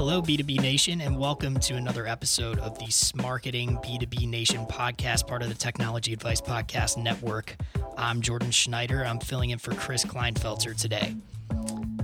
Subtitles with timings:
[0.00, 5.42] Hello, B2B Nation, and welcome to another episode of the Smarketing B2B Nation podcast, part
[5.42, 7.54] of the Technology Advice Podcast Network.
[7.98, 9.04] I'm Jordan Schneider.
[9.04, 11.14] I'm filling in for Chris Kleinfelter today.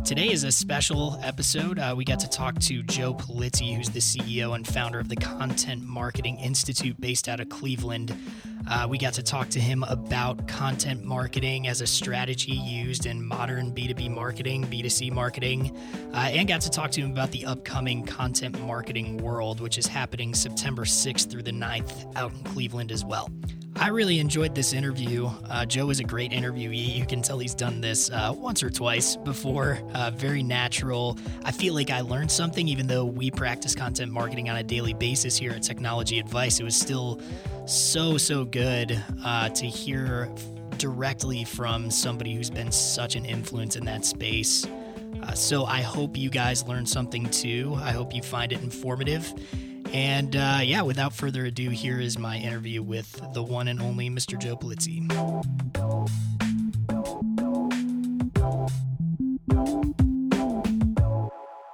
[0.05, 1.79] Today is a special episode.
[1.79, 5.17] Uh, we got to talk to Joe Pulizzi, who's the CEO and founder of the
[5.17, 8.15] Content Marketing Institute based out of Cleveland.
[8.69, 13.25] Uh, we got to talk to him about content marketing as a strategy used in
[13.25, 15.77] modern B2B marketing, B2C marketing,
[16.13, 19.87] uh, and got to talk to him about the upcoming Content Marketing World, which is
[19.87, 23.31] happening September 6th through the 9th out in Cleveland as well.
[23.79, 25.31] I really enjoyed this interview.
[25.51, 26.95] Uh, Joe is a great interviewee.
[26.97, 29.79] You can tell he's done this uh, once or twice before.
[29.95, 31.19] Uh, very natural.
[31.45, 34.95] I feel like I learned something, even though we practice content marketing on a daily
[34.95, 36.59] basis here at Technology Advice.
[36.59, 37.21] It was still
[37.67, 40.31] so, so good uh, to hear
[40.79, 44.67] directly from somebody who's been such an influence in that space.
[45.23, 47.77] Uh, so I hope you guys learned something too.
[47.81, 49.33] I hope you find it informative.
[49.93, 54.11] And uh, yeah, without further ado, here is my interview with the one and only
[54.11, 54.39] Mr.
[54.39, 55.07] Joe Pulizzi.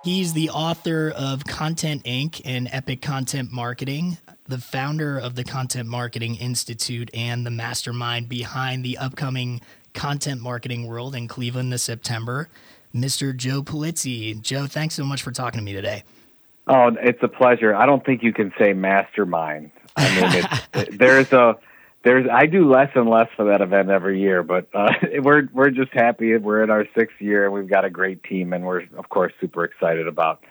[0.05, 2.40] He's the author of Content Inc.
[2.44, 4.18] and Epic Content Marketing,
[4.48, 9.60] the founder of the Content Marketing Institute, and the mastermind behind the upcoming
[9.94, 12.48] Content Marketing World in Cleveland this September,
[12.92, 13.36] Mr.
[13.36, 14.40] Joe Pulizzi.
[14.42, 16.02] Joe, thanks so much for talking to me today.
[16.66, 17.74] Oh, it's a pleasure.
[17.74, 19.72] I don't think you can say mastermind.
[19.96, 21.58] I mean, it's, there's a
[22.05, 25.70] there's I do less and less for that event every year, but uh, we're we're
[25.70, 26.36] just happy.
[26.36, 29.33] We're in our sixth year, and we've got a great team, and we're of course
[29.40, 30.42] super excited about.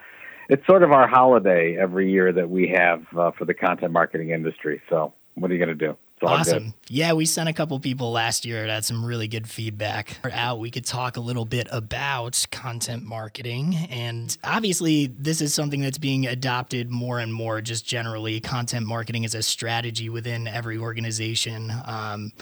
[0.48, 4.30] It's sort of our holiday every year that we have uh, for the content marketing
[4.30, 4.82] industry.
[4.90, 5.96] So, what are you going to do?
[6.22, 6.64] Awesome.
[6.64, 6.74] Good.
[6.88, 10.18] Yeah, we sent a couple people last year that had some really good feedback.
[10.32, 13.74] Out, we could talk a little bit about content marketing.
[13.90, 18.40] And obviously, this is something that's being adopted more and more, just generally.
[18.40, 21.72] Content marketing is a strategy within every organization.
[21.84, 22.32] Um,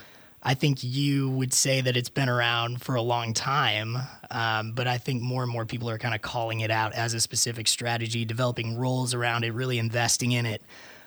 [0.43, 3.99] I think you would say that it's been around for a long time,
[4.31, 7.13] um, but I think more and more people are kind of calling it out as
[7.13, 10.63] a specific strategy, developing roles around it, really investing in it.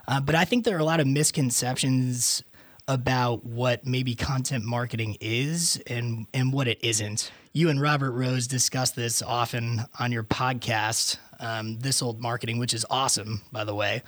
[0.08, 2.44] Uh, but I think there are a lot of misconceptions
[2.88, 7.32] about what maybe content marketing is and and what it isn't.
[7.54, 12.74] You and Robert Rose discuss this often on your podcast, um, This Old Marketing, which
[12.74, 14.02] is awesome, by the way.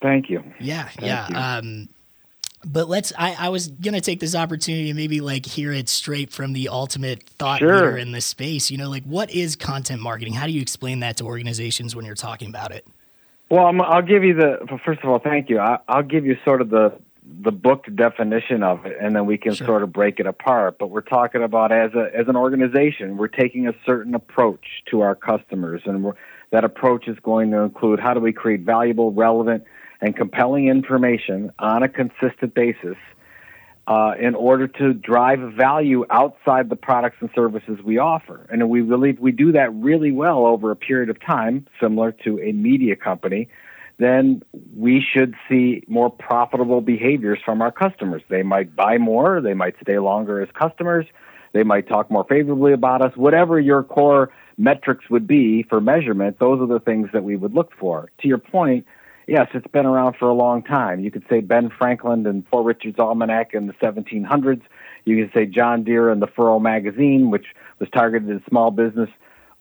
[0.00, 0.42] Thank you.
[0.60, 1.28] Yeah, Thank yeah.
[1.28, 1.36] You.
[1.36, 1.88] Um,
[2.64, 3.12] but let's.
[3.18, 6.68] I, I was gonna take this opportunity to maybe like hear it straight from the
[6.68, 7.74] ultimate thought sure.
[7.74, 8.70] leader in this space.
[8.70, 10.34] You know, like what is content marketing?
[10.34, 12.86] How do you explain that to organizations when you're talking about it?
[13.50, 14.78] Well, i will give you the.
[14.84, 15.58] First of all, thank you.
[15.58, 16.92] I, will give you sort of the
[17.40, 19.66] the book definition of it, and then we can sure.
[19.66, 20.78] sort of break it apart.
[20.78, 25.00] But we're talking about as a as an organization, we're taking a certain approach to
[25.00, 26.12] our customers, and
[26.50, 29.64] that approach is going to include how do we create valuable, relevant,
[30.00, 32.96] and compelling information on a consistent basis.
[33.84, 38.46] Uh, in order to drive value outside the products and services we offer.
[38.48, 42.38] And we believe we do that really well over a period of time, similar to
[42.38, 43.48] a media company
[43.98, 44.42] then
[44.74, 48.22] we should see more profitable behaviors from our customers.
[48.28, 51.06] They might buy more, they might stay longer as customers,
[51.52, 53.16] they might talk more favorably about us.
[53.16, 57.54] Whatever your core metrics would be for measurement, those are the things that we would
[57.54, 58.10] look for.
[58.22, 58.86] To your point,
[59.26, 61.00] yes, it's been around for a long time.
[61.00, 64.62] You could say Ben Franklin and Poor Richard's Almanac in the 1700s.
[65.04, 67.46] You could say John Deere and the Furrow magazine, which
[67.78, 69.10] was targeted at small business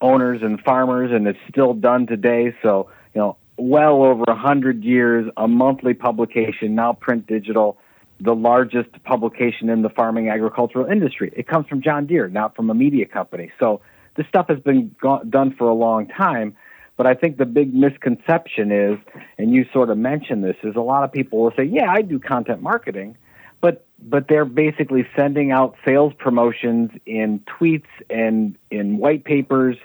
[0.02, 2.56] owners and farmers, and it's still done today.
[2.64, 7.78] So, you know, well over hundred years, a monthly publication, now print digital,
[8.20, 11.32] the largest publication in the farming agricultural industry.
[11.36, 13.52] It comes from John Deere, not from a media company.
[13.60, 13.82] So
[14.16, 16.56] this stuff has been go- done for a long time.
[16.98, 19.00] But I think the big misconception is,
[19.38, 22.02] and you sort of mentioned this, is a lot of people will say, "Yeah, I
[22.02, 23.16] do content marketing,"
[23.60, 29.78] but but they're basically sending out sales promotions in tweets and in white papers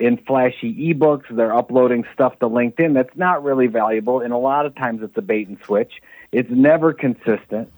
[0.00, 1.24] in flashy ebooks.
[1.30, 5.16] They're uploading stuff to LinkedIn that's not really valuable, and a lot of times it's
[5.16, 5.92] a bait and switch.
[6.32, 7.70] It's never consistent.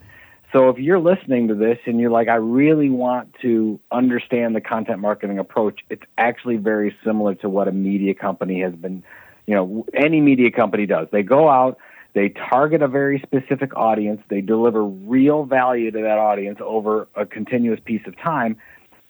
[0.52, 4.60] So if you're listening to this and you're like, I really want to understand the
[4.60, 9.02] content marketing approach, it's actually very similar to what a media company has been,
[9.46, 11.08] you know, any media company does.
[11.10, 11.78] They go out,
[12.14, 17.26] they target a very specific audience, they deliver real value to that audience over a
[17.26, 18.56] continuous piece of time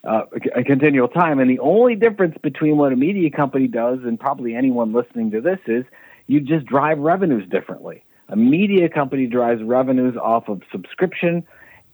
[0.06, 0.23] uh,
[0.55, 1.38] a continual time.
[1.41, 5.41] And the only difference between what a media company does and probably anyone listening to
[5.41, 5.85] this is
[6.26, 8.05] you just drive revenues differently.
[8.29, 11.44] A media company drives revenues off of subscription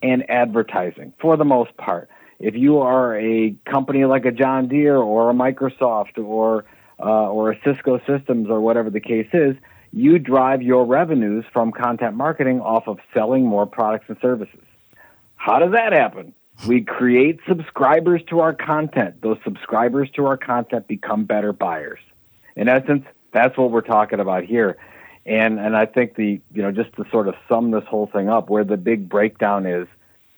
[0.03, 2.09] and advertising for the most part.
[2.39, 6.65] If you are a company like a John Deere or a Microsoft or
[6.99, 9.57] uh, or a Cisco Systems or whatever the case is,
[9.93, 14.61] you drive your revenues from content marketing off of selling more products and services.
[15.37, 16.33] How does that happen?
[16.67, 19.21] We create subscribers to our content.
[19.23, 21.99] Those subscribers to our content become better buyers.
[22.55, 24.77] In essence, that's what we're talking about here.
[25.25, 28.29] And and I think the you know just to sort of sum this whole thing
[28.29, 29.87] up, where the big breakdown is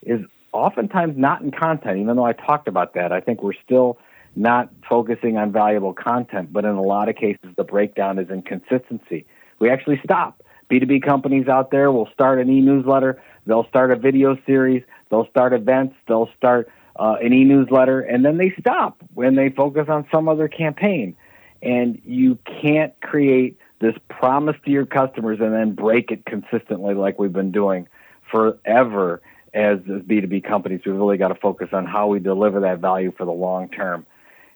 [0.02, 0.20] is
[0.52, 1.98] oftentimes not in content.
[1.98, 3.98] Even though I talked about that, I think we're still
[4.36, 8.42] not focusing on valuable content, but in a lot of cases, the breakdown is in
[8.42, 9.26] consistency.
[9.58, 10.42] We actually stop.
[10.70, 15.28] B2B companies out there will start an e newsletter, they'll start a video series, they'll
[15.28, 19.86] start events, they'll start uh, an e newsletter, and then they stop when they focus
[19.88, 21.16] on some other campaign.
[21.62, 27.18] And you can't create this promise to your customers and then break it consistently like
[27.18, 27.88] we've been doing
[28.30, 30.80] forever as, as B2B companies.
[30.84, 34.06] We've really got to focus on how we deliver that value for the long term.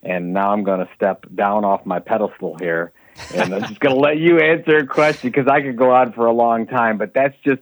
[0.03, 2.93] And now I'm going to step down off my pedestal here,
[3.35, 6.13] and I'm just going to let you answer a question because I could go on
[6.13, 6.99] for a long time.
[6.99, 7.61] But that's just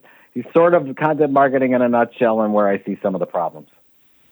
[0.53, 3.69] sort of content marketing in a nutshell and where I see some of the problems.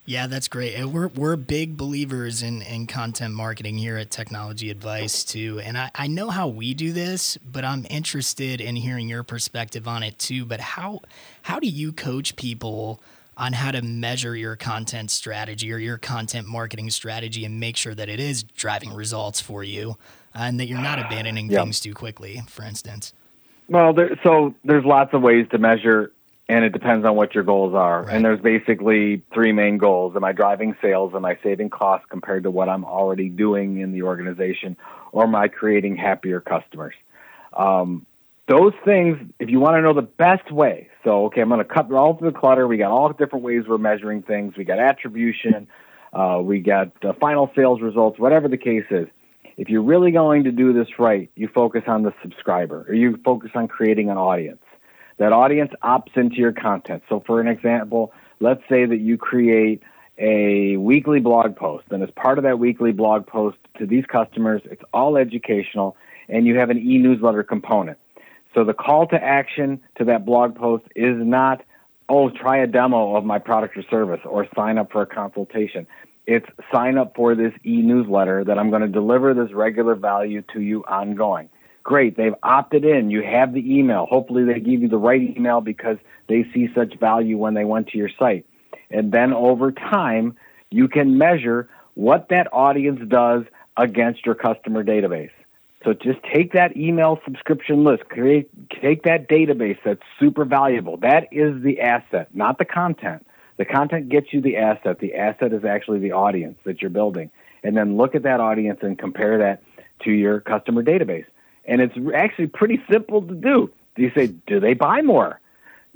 [0.07, 0.75] Yeah, that's great.
[0.75, 5.59] And we're we're big believers in, in content marketing here at Technology Advice too.
[5.63, 9.87] And I, I know how we do this, but I'm interested in hearing your perspective
[9.87, 10.45] on it too.
[10.45, 11.01] But how
[11.41, 13.01] how do you coach people
[13.35, 17.95] on how to measure your content strategy or your content marketing strategy and make sure
[17.95, 19.97] that it is driving results for you
[20.35, 21.63] uh, and that you're not abandoning yep.
[21.63, 23.11] things too quickly, for instance?
[23.67, 26.11] Well, there, so there's lots of ways to measure,
[26.47, 28.03] and it depends on what your goals are.
[28.03, 28.15] Right.
[28.15, 31.13] And there's basically three main goals: Am I driving sales?
[31.15, 34.77] Am I saving costs compared to what I'm already doing in the organization,
[35.11, 36.95] or am I creating happier customers?
[37.53, 38.05] Um,
[38.47, 41.65] those things, if you want to know the best way, so okay, I'm going to
[41.65, 42.67] cut all through the clutter.
[42.67, 44.55] We got all different ways we're measuring things.
[44.55, 45.67] We got attribution,
[46.13, 49.07] uh, we got uh, final sales results, whatever the case is.
[49.57, 53.17] If you're really going to do this right, you focus on the subscriber, or you
[53.23, 54.61] focus on creating an audience.
[55.17, 57.03] That audience opts into your content.
[57.07, 58.11] So, for an example,
[58.41, 59.81] let's say that you create
[60.17, 64.61] a weekly blog post, and as part of that weekly blog post to these customers,
[64.65, 65.95] it's all educational,
[66.27, 67.97] and you have an e newsletter component.
[68.53, 71.63] So the call to action to that blog post is not,
[72.07, 75.87] oh, try a demo of my product or service or sign up for a consultation.
[76.27, 80.43] It's sign up for this e newsletter that I'm going to deliver this regular value
[80.53, 81.49] to you ongoing.
[81.83, 83.11] Great, they've opted in.
[83.11, 84.07] You have the email.
[84.07, 87.89] Hopefully, they give you the right email because they see such value when they went
[87.89, 88.45] to your site.
[88.89, 90.35] And then over time,
[90.71, 93.43] you can measure what that audience does
[93.77, 95.31] against your customer database.
[95.83, 98.49] So just take that email subscription list, create,
[98.81, 100.97] take that database that's super valuable.
[100.97, 103.25] That is the asset, not the content.
[103.57, 104.99] The content gets you the asset.
[104.99, 107.31] The asset is actually the audience that you're building.
[107.63, 109.63] And then look at that audience and compare that
[110.03, 111.25] to your customer database.
[111.65, 113.71] And it's actually pretty simple to do.
[113.97, 115.39] You say, do they buy more?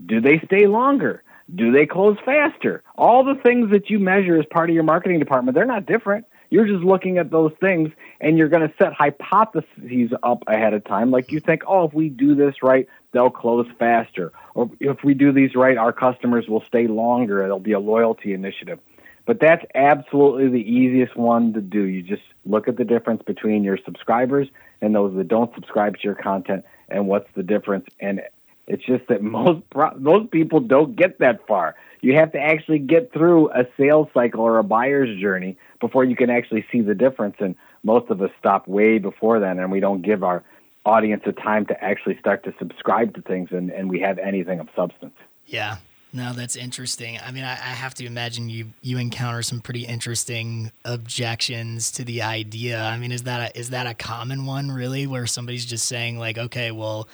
[0.04, 1.22] Do they stay longer?
[1.54, 2.84] Do they close faster?
[2.96, 6.26] All the things that you measure as part of your marketing department, they're not different.
[6.50, 10.84] You're just looking at those things and you're going to set hypotheses up ahead of
[10.86, 11.12] time.
[11.12, 14.32] Like you think, oh, if we do this right, they'll close faster.
[14.54, 17.44] Or if we do these right, our customers will stay longer.
[17.44, 18.80] It'll be a loyalty initiative.
[19.26, 21.84] But that's absolutely the easiest one to do.
[21.84, 24.48] You just look at the difference between your subscribers
[24.82, 27.86] and those that don't subscribe to your content and what's the difference.
[28.00, 28.22] And
[28.68, 29.62] it's just that most
[29.98, 31.76] most people don't get that far.
[32.02, 36.16] You have to actually get through a sales cycle or a buyer's journey before you
[36.16, 37.36] can actually see the difference.
[37.40, 40.44] And most of us stop way before then, and we don't give our
[40.90, 44.60] audience a time to actually start to subscribe to things and, and we have anything
[44.60, 45.16] of substance.
[45.46, 45.78] Yeah.
[46.12, 47.20] No, that's interesting.
[47.24, 52.04] I mean, I, I, have to imagine you you encounter some pretty interesting objections to
[52.04, 52.82] the idea.
[52.82, 56.18] I mean, is that a, is that a common one really, where somebody's just saying
[56.18, 57.08] like, okay, well,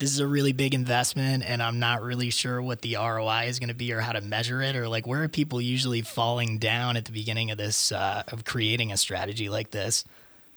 [0.00, 3.58] this is a really big investment and I'm not really sure what the ROI is
[3.58, 6.58] going to be or how to measure it or like where are people usually falling
[6.58, 10.04] down at the beginning of this uh, of creating a strategy like this?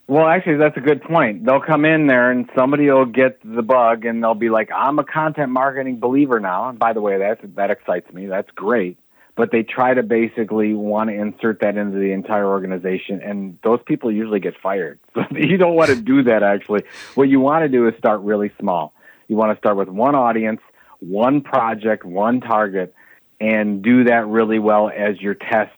[0.07, 1.45] Well, actually, that's a good point.
[1.45, 4.99] They'll come in there and somebody will get the bug and they'll be like, "I'm
[4.99, 8.25] a content marketing believer now." And by the way, that that excites me.
[8.27, 8.97] That's great.
[9.35, 13.79] But they try to basically want to insert that into the entire organization, and those
[13.85, 14.99] people usually get fired.
[15.15, 16.43] So you don't want to do that.
[16.43, 16.83] Actually,
[17.15, 18.93] what you want to do is start really small
[19.27, 20.61] you want to start with one audience,
[20.99, 22.93] one project, one target,
[23.39, 25.75] and do that really well as your test.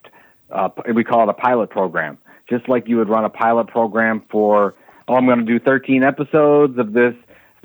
[0.50, 2.18] Uh, we call it a pilot program.
[2.48, 4.74] Just like you would run a pilot program for,
[5.08, 7.14] oh, I'm going to do 13 episodes of this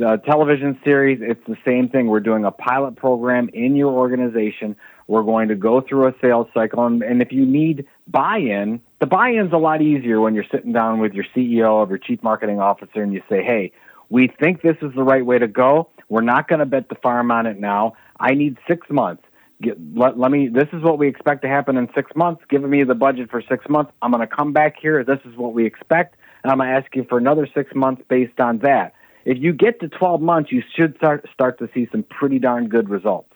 [0.04, 1.20] uh, television series.
[1.22, 2.08] It's the same thing.
[2.08, 4.76] We're doing a pilot program in your organization.
[5.08, 6.86] We're going to go through a sales cycle.
[6.86, 10.72] And, and if you need buy in, the buy-in's a lot easier when you're sitting
[10.72, 13.72] down with your CEO or your chief marketing officer and you say, "Hey,
[14.10, 15.90] we think this is the right way to go.
[16.10, 17.94] We're not going to bet the farm on it now.
[18.20, 19.24] I need six months.
[19.62, 20.48] Get, let, let me.
[20.48, 22.42] This is what we expect to happen in six months.
[22.50, 23.92] Give me the budget for six months.
[24.02, 25.04] I'm going to come back here.
[25.04, 28.02] This is what we expect, and I'm going to ask you for another six months
[28.08, 28.94] based on that.
[29.24, 32.70] If you get to 12 months, you should start start to see some pretty darn
[32.70, 33.34] good results.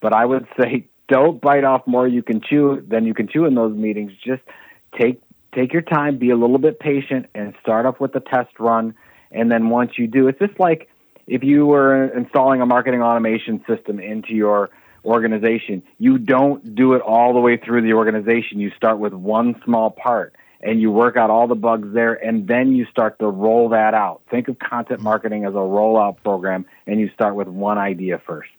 [0.00, 3.44] But I would say don't bite off more you can chew than you can chew
[3.44, 4.12] in those meetings.
[4.24, 4.42] Just
[4.98, 5.20] take
[5.54, 8.94] take your time, be a little bit patient, and start off with the test run.
[9.30, 10.88] And then once you do, it's just like
[11.26, 14.70] if you were installing a marketing automation system into your
[15.04, 15.82] organization.
[15.98, 18.60] You don't do it all the way through the organization.
[18.60, 22.48] You start with one small part and you work out all the bugs there and
[22.48, 24.22] then you start to roll that out.
[24.30, 28.50] Think of content marketing as a rollout program and you start with one idea first.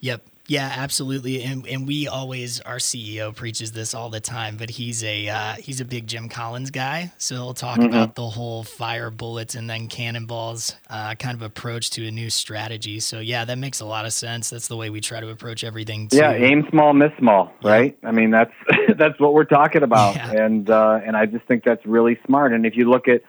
[0.00, 0.22] Yep.
[0.46, 1.42] Yeah, absolutely.
[1.42, 5.54] And and we always our CEO preaches this all the time, but he's a uh,
[5.54, 7.88] he's a big Jim Collins guy, so he'll talk mm-hmm.
[7.88, 12.28] about the whole fire bullets and then cannonballs uh, kind of approach to a new
[12.28, 13.00] strategy.
[13.00, 14.50] So yeah, that makes a lot of sense.
[14.50, 16.08] That's the way we try to approach everything.
[16.08, 16.18] Too.
[16.18, 17.96] Yeah, aim small, miss small, right?
[18.02, 18.52] I mean that's
[18.98, 20.44] that's what we're talking about, yeah.
[20.44, 22.52] and uh, and I just think that's really smart.
[22.52, 23.22] And if you look at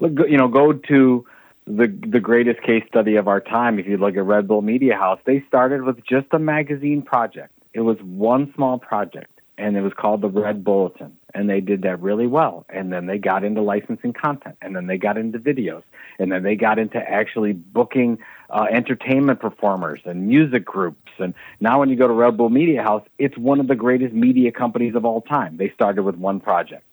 [0.00, 1.26] look, you know, go to
[1.66, 3.78] the the greatest case study of our time.
[3.78, 7.52] If you look at Red Bull Media House, they started with just a magazine project.
[7.72, 11.82] It was one small project, and it was called the Red Bulletin, and they did
[11.82, 12.64] that really well.
[12.68, 15.82] And then they got into licensing content, and then they got into videos,
[16.18, 18.18] and then they got into actually booking
[18.48, 21.10] uh, entertainment performers and music groups.
[21.18, 24.14] And now, when you go to Red Bull Media House, it's one of the greatest
[24.14, 25.56] media companies of all time.
[25.56, 26.84] They started with one project.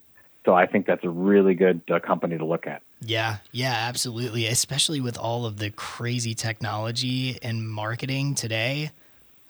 [0.46, 2.82] So I think that's a really good uh, company to look at.
[3.06, 4.48] Yeah, yeah, absolutely.
[4.48, 8.92] Especially with all of the crazy technology and marketing today.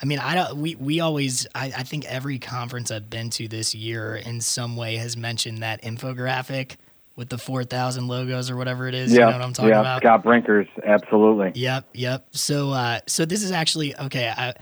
[0.01, 0.57] I mean, I don't.
[0.57, 1.47] We we always.
[1.55, 5.59] I, I think every conference I've been to this year, in some way, has mentioned
[5.63, 6.75] that infographic
[7.15, 9.13] with the four thousand logos or whatever it is.
[9.13, 9.81] Yeah, you know what I'm talking yeah.
[9.81, 10.01] about?
[10.01, 11.51] Scott Brinker's, absolutely.
[11.55, 12.27] Yep, yep.
[12.31, 14.33] So, uh, so this is actually okay.
[14.35, 14.53] I,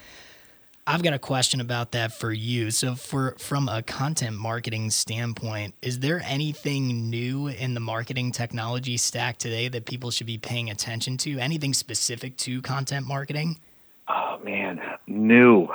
[0.88, 2.72] I've got a question about that for you.
[2.72, 8.98] So, for from a content marketing standpoint, is there anything new in the marketing technology
[8.98, 11.38] stack today that people should be paying attention to?
[11.38, 13.60] Anything specific to content marketing?
[14.08, 15.68] Oh man, new.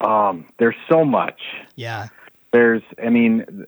[0.00, 1.40] Um, there's so much.
[1.76, 2.08] Yeah.
[2.52, 3.66] There's, I mean,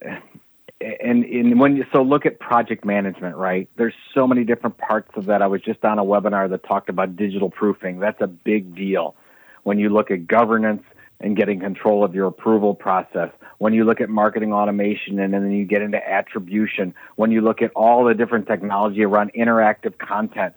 [0.80, 3.68] and, and when you, so look at project management, right?
[3.76, 5.42] There's so many different parts of that.
[5.42, 8.00] I was just on a webinar that talked about digital proofing.
[8.00, 9.14] That's a big deal
[9.62, 10.82] when you look at governance
[11.20, 15.50] and getting control of your approval process, when you look at marketing automation and then
[15.52, 20.54] you get into attribution, when you look at all the different technology around interactive content,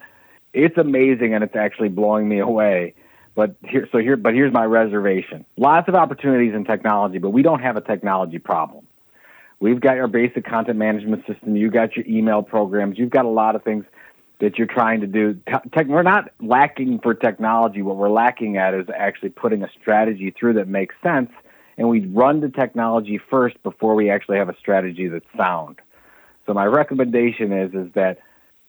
[0.52, 2.94] it's amazing and it's actually blowing me away.
[3.34, 5.44] But here, so here, but here's my reservation.
[5.56, 8.86] Lots of opportunities in technology, but we don't have a technology problem.
[9.60, 11.56] We've got our basic content management system.
[11.56, 12.98] You've got your email programs.
[12.98, 13.84] You've got a lot of things
[14.40, 15.34] that you're trying to do.
[15.46, 17.82] Te- we're not lacking for technology.
[17.82, 21.30] What we're lacking at is actually putting a strategy through that makes sense.
[21.76, 25.80] And we run the technology first before we actually have a strategy that's sound.
[26.46, 28.18] So my recommendation is is that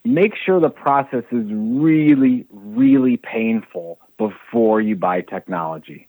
[0.04, 6.08] make sure the process is really, really painful before you buy technology.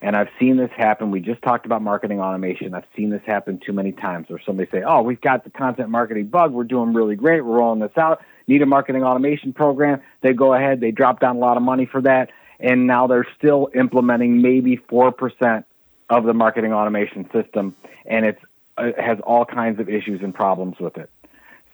[0.00, 1.10] And I've seen this happen.
[1.10, 2.72] We just talked about marketing automation.
[2.74, 5.88] I've seen this happen too many times where somebody say, "Oh, we've got the content
[5.88, 6.52] marketing bug.
[6.52, 7.44] We're doing really great.
[7.44, 8.22] We're rolling this out.
[8.48, 10.80] Need a marketing automation program." They go ahead.
[10.80, 14.76] They drop down a lot of money for that, and now they're still implementing maybe
[14.76, 15.64] four percent
[16.10, 17.76] of the marketing automation system,
[18.06, 18.40] and it's
[18.78, 21.10] it has all kinds of issues and problems with it.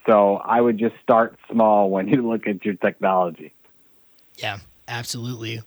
[0.07, 3.53] So I would just start small when you look at your technology.
[4.37, 5.63] Yeah, absolutely.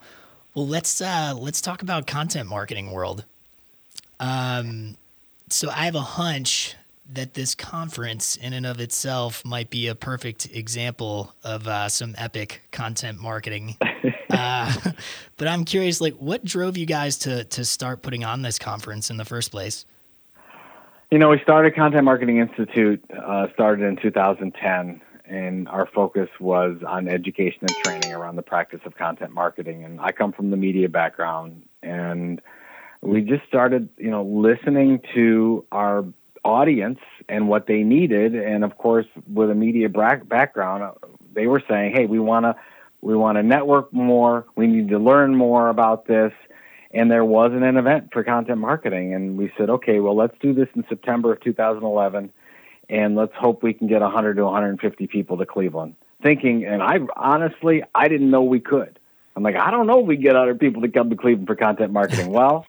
[0.53, 3.25] Well, let's uh, let's talk about content marketing world.
[4.19, 4.97] Um,
[5.49, 6.75] so I have a hunch
[7.13, 12.15] that this conference, in and of itself, might be a perfect example of uh, some
[12.17, 13.77] epic content marketing.
[14.29, 14.73] uh,
[15.37, 19.09] but I'm curious, like, what drove you guys to to start putting on this conference
[19.09, 19.85] in the first place?
[21.09, 26.81] You know, we started Content Marketing Institute, uh, started in 2010, and our focus was
[26.85, 29.85] on education and training around the practice of content marketing.
[29.85, 32.41] And I come from the media background, and
[33.01, 36.03] we just started, you know, listening to our
[36.47, 38.33] audience and what they needed.
[38.35, 40.91] And of course, with a media background, uh,
[41.33, 42.55] they were saying, "Hey, we want to."
[42.99, 44.47] We want to network more.
[44.55, 46.33] We need to learn more about this.
[46.91, 49.13] And there wasn't an event for content marketing.
[49.13, 52.31] And we said, okay, well, let's do this in September of 2011
[52.89, 55.95] and let's hope we can get 100 to 150 people to Cleveland.
[56.23, 58.97] Thinking, and I honestly, I didn't know we could.
[59.35, 61.55] I'm like, I don't know if we get other people to come to Cleveland for
[61.55, 62.31] content marketing.
[62.31, 62.65] well,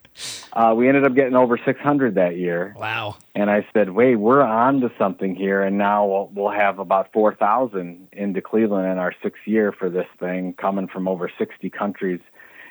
[0.53, 2.75] Uh, we ended up getting over 600 that year.
[2.77, 3.17] Wow.
[3.35, 5.63] And I said, wait, we're on to something here.
[5.63, 10.07] And now we'll, we'll have about 4,000 into Cleveland in our sixth year for this
[10.19, 12.21] thing, coming from over 60 countries.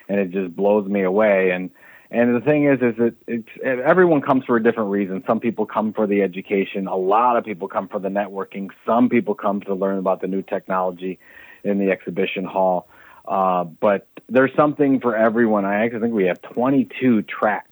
[0.09, 1.51] And it just blows me away.
[1.51, 1.71] And
[2.09, 5.23] and the thing is, is that it's, everyone comes for a different reason.
[5.27, 6.87] Some people come for the education.
[6.87, 8.69] A lot of people come for the networking.
[8.85, 11.19] Some people come to learn about the new technology
[11.65, 12.87] in the exhibition hall.
[13.27, 15.65] Uh, but there's something for everyone.
[15.65, 17.66] I actually think we have 22 tracks,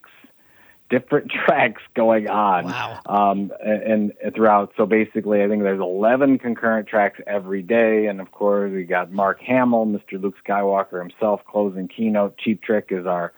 [0.90, 2.66] different tracks going on.
[2.66, 3.00] Wow.
[3.06, 4.74] Um, and, and throughout.
[4.78, 8.08] So basically, I think there's 11 concurrent tracks every day.
[8.08, 10.22] And of course, we got Mark Hamill, Mr.
[10.22, 12.38] Luke Skywalker himself, closing keynote.
[12.38, 13.34] Cheap Trick is our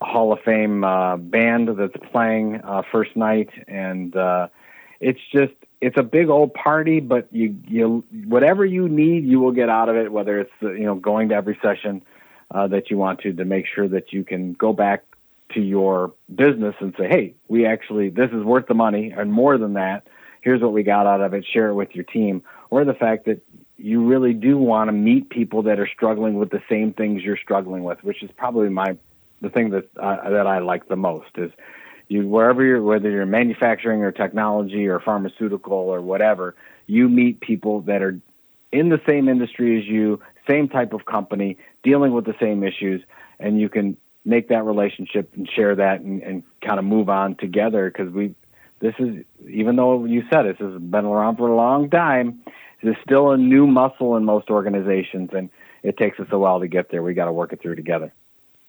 [0.00, 4.48] Hall of Fame uh, band that's playing uh, first night, and uh,
[5.00, 7.00] it's just it's a big old party.
[7.00, 10.12] But you you whatever you need, you will get out of it.
[10.12, 12.02] Whether it's you know going to every session
[12.50, 15.04] uh, that you want to to make sure that you can go back
[15.54, 19.58] to your business and say, hey, we actually this is worth the money, and more
[19.58, 20.06] than that,
[20.40, 21.44] here's what we got out of it.
[21.46, 23.42] Share it with your team, or the fact that
[23.76, 27.36] you really do want to meet people that are struggling with the same things you're
[27.36, 28.96] struggling with, which is probably my
[29.40, 31.50] the thing that uh, that I like the most is
[32.08, 36.54] you wherever you're whether you're manufacturing or technology or pharmaceutical or whatever
[36.86, 38.18] you meet people that are
[38.72, 43.02] in the same industry as you same type of company dealing with the same issues
[43.38, 47.34] and you can make that relationship and share that and, and kind of move on
[47.36, 48.34] together because we
[48.80, 52.42] this is even though you said this has been around for a long time
[52.80, 55.48] it's still a new muscle in most organizations and
[55.82, 58.12] it takes us a while to get there we got to work it through together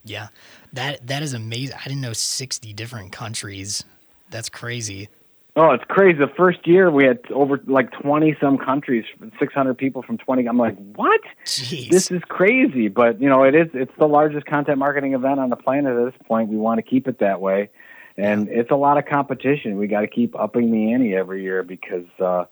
[0.05, 0.27] yeah,
[0.73, 1.75] that that is amazing.
[1.77, 3.83] I didn't know sixty different countries.
[4.29, 5.09] That's crazy.
[5.57, 6.17] Oh, it's crazy.
[6.17, 9.05] The first year we had over like twenty some countries,
[9.39, 10.45] six hundred people from twenty.
[10.47, 11.21] I'm like, what?
[11.45, 11.89] Jeez.
[11.89, 12.89] This is crazy.
[12.89, 13.69] But you know, it is.
[13.73, 16.49] It's the largest content marketing event on the planet at this point.
[16.49, 17.69] We want to keep it that way,
[18.17, 19.77] and it's a lot of competition.
[19.77, 22.05] We got to keep upping the ante every year because.
[22.19, 22.45] uh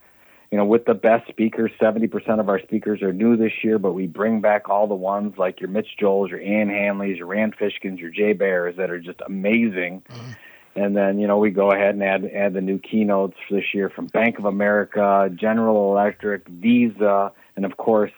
[0.52, 3.94] you know, with the best speakers, 70% of our speakers are new this year, but
[3.94, 7.56] we bring back all the ones like your Mitch Joels, your Ann Handleys, your Rand
[7.58, 10.04] Fishkins, your Jay Baers that are just amazing.
[10.08, 10.32] Mm-hmm.
[10.76, 13.74] And then, you know, we go ahead and add, add the new keynotes for this
[13.74, 18.12] year from Bank of America, General Electric, Visa, and of course,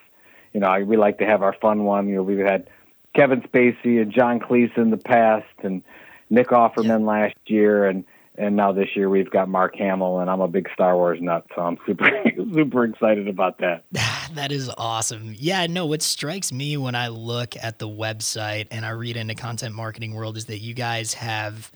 [0.54, 2.08] you know, I, we like to have our fun one.
[2.08, 2.70] You know, we've had
[3.14, 5.82] Kevin Spacey and John Cleese in the past and
[6.30, 7.06] Nick Offerman yeah.
[7.06, 7.86] last year.
[7.86, 8.04] And,
[8.38, 11.46] and now this year we've got Mark Hamill, and I'm a big Star Wars nut,
[11.54, 12.08] so I'm super
[12.54, 13.84] super excited about that.
[14.34, 15.34] that is awesome.
[15.36, 19.34] Yeah, no, what strikes me when I look at the website and I read into
[19.34, 21.72] content marketing world is that you guys have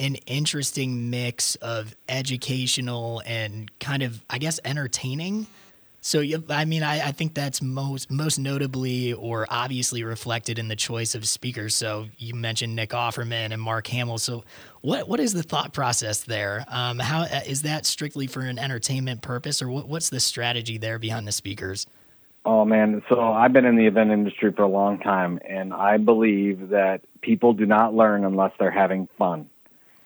[0.00, 5.46] an interesting mix of educational and kind of, I guess, entertaining
[6.02, 10.76] so I mean, I, I, think that's most most notably or obviously reflected in the
[10.76, 11.74] choice of speakers.
[11.74, 14.16] So you mentioned Nick Offerman and Mark Hamill.
[14.16, 14.44] So
[14.80, 16.64] what what is the thought process there?
[16.68, 20.98] Um, how uh, that strictly for an entertainment purpose, or what, what's the strategy there
[20.98, 21.86] behind the speakers?
[22.46, 25.98] Oh man, so I've been in the event industry for a long time, and I
[25.98, 29.50] believe that people do not learn unless they're having fun.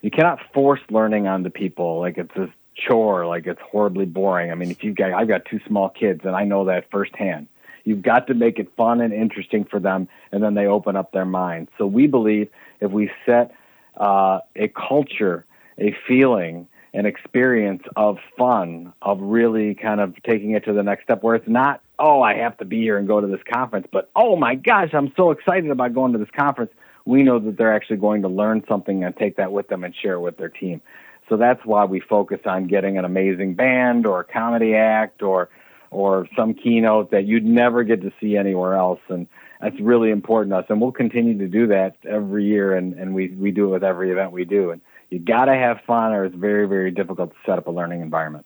[0.04, 4.50] You cannot force learning onto people like it's this chore, like it's horribly boring.
[4.50, 7.48] I mean, if you've got, I've got two small kids, and I know that firsthand.
[7.84, 11.12] You've got to make it fun and interesting for them, and then they open up
[11.12, 11.70] their minds.
[11.78, 12.50] So we believe
[12.82, 13.52] if we set
[13.96, 15.46] uh, a culture,
[15.78, 21.04] a feeling, an experience of fun, of really kind of taking it to the next
[21.04, 23.86] step, where it's not, oh, I have to be here and go to this conference,
[23.90, 26.72] but oh my gosh, I'm so excited about going to this conference.
[27.04, 29.94] We know that they're actually going to learn something and take that with them and
[29.94, 30.80] share it with their team.
[31.28, 35.48] So that's why we focus on getting an amazing band or a comedy act or
[35.90, 38.98] or some keynote that you'd never get to see anywhere else.
[39.08, 39.28] And
[39.60, 40.66] that's really important to us.
[40.68, 43.84] And we'll continue to do that every year and, and we, we do it with
[43.84, 44.72] every event we do.
[44.72, 48.00] And you gotta have fun or it's very, very difficult to set up a learning
[48.00, 48.44] environment.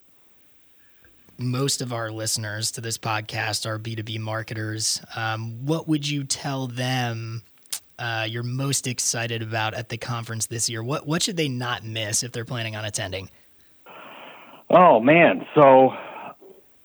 [1.38, 5.00] Most of our listeners to this podcast are B2B marketers.
[5.16, 7.42] Um, what would you tell them
[7.98, 10.82] uh, you're most excited about at the conference this year?
[10.82, 13.30] What what should they not miss if they're planning on attending?
[14.70, 15.92] Oh man, so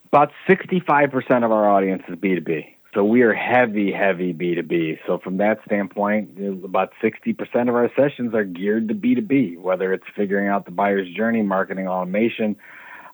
[0.08, 2.74] about 65% of our audience is B2B.
[2.94, 5.00] So we are heavy, heavy B2B.
[5.08, 10.06] So from that standpoint, about 60% of our sessions are geared to B2B, whether it's
[10.16, 12.56] figuring out the buyer's journey, marketing automation.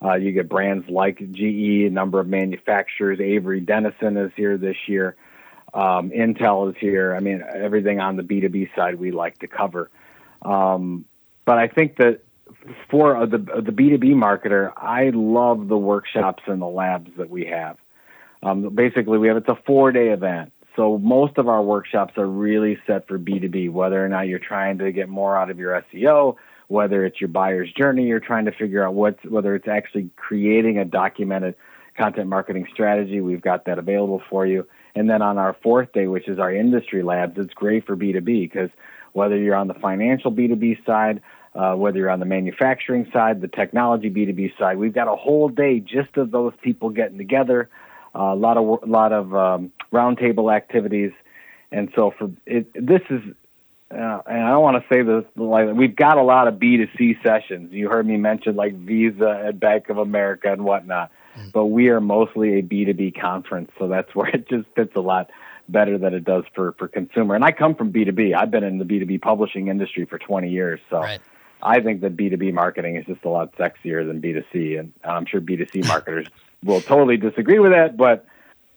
[0.04, 3.20] Uh, you get brands like GE, a number of manufacturers.
[3.22, 5.16] Avery Dennison is here this year.
[5.74, 7.16] Um, Intel is here.
[7.16, 9.90] I mean, everything on the B2B side we like to cover.
[10.42, 11.06] Um,
[11.46, 12.22] but I think that
[12.90, 17.30] for uh, the uh, the B2B marketer, I love the workshops and the labs that
[17.30, 17.78] we have.
[18.42, 22.28] Um, basically, we have it's a four day event, so most of our workshops are
[22.28, 25.84] really set for B2B, whether or not you're trying to get more out of your
[25.94, 26.36] SEO,
[26.68, 30.78] whether it's your buyer's journey, you're trying to figure out what's, whether it's actually creating
[30.78, 31.56] a documented
[31.98, 34.66] content marketing strategy, we've got that available for you.
[34.96, 38.26] And then on our fourth day, which is our industry labs, it's great for B2B
[38.26, 38.70] because
[39.14, 41.22] whether you're on the financial B2B side,
[41.56, 45.50] uh, whether you're on the manufacturing side, the technology B2B side, we've got a whole
[45.50, 47.70] day just of those people getting together,
[48.16, 51.12] uh, a lot of a lot of um, roundtable activities,
[51.72, 53.22] and so for it, this is.
[53.92, 57.24] Uh, and I don't want to say this like we've got a lot of B2C
[57.24, 57.74] sessions.
[57.74, 61.52] You heard me mention like Visa and Bank of America and whatnot, mm.
[61.52, 65.30] but we are mostly a B2B conference, so that's where it just fits a lot
[65.68, 67.36] better than it does for for consumer.
[67.36, 68.36] And I come from B2B.
[68.36, 71.22] I've been in the B2B publishing industry for 20 years, so right.
[71.62, 75.42] I think that B2B marketing is just a lot sexier than B2C, and I'm sure
[75.42, 76.28] B2C marketers
[76.64, 78.26] will totally disagree with that, but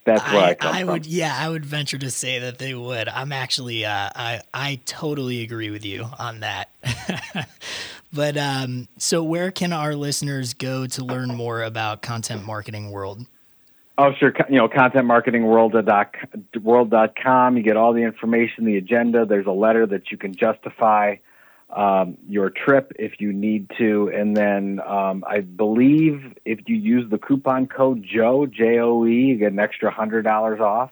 [0.04, 0.88] that's where I, I come I from.
[0.88, 3.08] would, yeah, I would venture to say that they would.
[3.08, 6.70] I'm actually, uh, I, I totally agree with you on that.
[8.12, 13.26] but um, so, where can our listeners go to learn more about Content Marketing World?
[13.98, 14.32] Oh, sure.
[14.48, 17.56] You know, contentmarketingworld.com.
[17.56, 19.26] You get all the information, the agenda.
[19.26, 21.16] There's a letter that you can justify
[21.70, 24.10] um, your trip if you need to.
[24.14, 29.12] And then um, I believe if you use the coupon code Joe J O E,
[29.12, 30.90] you get an extra hundred dollars off.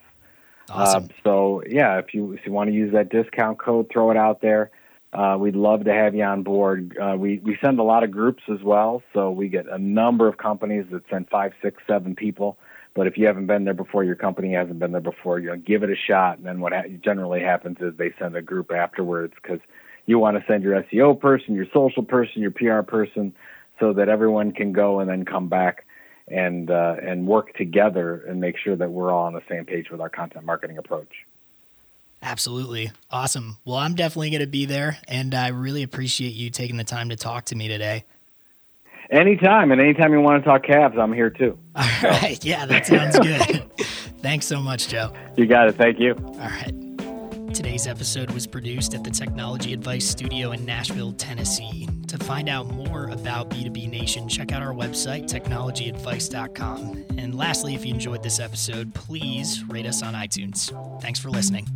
[0.69, 1.05] Awesome.
[1.05, 4.17] Uh, so yeah, if you if you want to use that discount code, throw it
[4.17, 4.71] out there.
[5.13, 6.97] Uh, we'd love to have you on board.
[6.97, 10.29] Uh, we we send a lot of groups as well, so we get a number
[10.29, 12.59] of companies that send five, six, seven people.
[12.95, 15.57] But if you haven't been there before, your company hasn't been there before, you know,
[15.57, 16.39] give it a shot.
[16.39, 19.61] And then what ha- generally happens is they send a group afterwards because
[20.07, 23.33] you want to send your SEO person, your social person, your PR person,
[23.79, 25.87] so that everyone can go and then come back
[26.29, 29.91] and uh, and work together and make sure that we're all on the same page
[29.91, 31.27] with our content marketing approach.
[32.23, 32.91] Absolutely.
[33.11, 33.57] Awesome.
[33.65, 37.09] Well, I'm definitely going to be there, and I really appreciate you taking the time
[37.09, 38.05] to talk to me today.
[39.11, 41.59] Anytime, and anytime you want to talk Cavs, I'm here too.
[41.75, 42.43] All right.
[42.45, 43.65] Yeah, that sounds good.
[44.21, 45.13] Thanks so much, Joe.
[45.37, 45.77] You got it.
[45.77, 46.15] Thank you.
[46.15, 46.75] All right.
[47.55, 51.89] Today's episode was produced at the Technology Advice Studio in Nashville, Tennessee.
[52.07, 57.05] To find out more about B2B Nation, check out our website, technologyadvice.com.
[57.19, 60.71] And lastly, if you enjoyed this episode, please rate us on iTunes.
[61.03, 61.67] Thanks for listening.